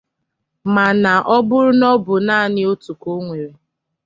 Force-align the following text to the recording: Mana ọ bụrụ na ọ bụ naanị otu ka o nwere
Mana 0.75 1.11
ọ 1.35 1.37
bụrụ 1.47 1.71
na 1.79 1.85
ọ 1.95 1.97
bụ 2.05 2.13
naanị 2.27 2.61
otu 2.71 2.91
ka 3.01 3.07
o 3.15 3.17
nwere 3.25 3.51